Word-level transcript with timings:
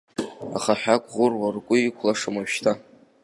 Аха 0.57 0.73
ҳәак 0.79 1.03
ӷәыруа 1.15 1.47
ргәы 1.55 1.75
иқәлашам 1.79 2.35
уажәшьҭа! 2.37 2.71